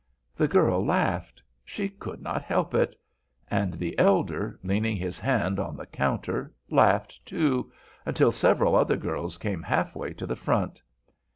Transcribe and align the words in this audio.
The 0.35 0.47
girl 0.47 0.83
laughed. 0.83 1.43
She 1.63 1.87
could 1.87 2.23
not 2.23 2.41
help 2.41 2.73
it. 2.73 2.95
And 3.51 3.73
the 3.75 3.99
elder, 3.99 4.59
leaning 4.63 4.95
his 4.97 5.19
hand 5.19 5.59
on 5.59 5.77
the 5.77 5.85
counter, 5.85 6.51
laughed, 6.71 7.23
too, 7.23 7.71
until 8.03 8.31
several 8.31 8.75
other 8.75 8.97
girls 8.97 9.37
came 9.37 9.61
half 9.61 9.95
way 9.95 10.13
to 10.13 10.25
the 10.25 10.35
front. 10.35 10.81